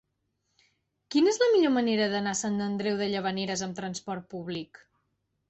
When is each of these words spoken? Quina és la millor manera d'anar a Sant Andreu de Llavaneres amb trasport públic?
Quina 1.15 1.29
és 1.33 1.37
la 1.41 1.49
millor 1.55 1.73
manera 1.75 2.07
d'anar 2.15 2.33
a 2.33 2.39
Sant 2.41 2.57
Andreu 2.69 2.99
de 3.03 3.11
Llavaneres 3.13 3.65
amb 3.69 3.79
trasport 3.83 4.29
públic? 4.35 4.83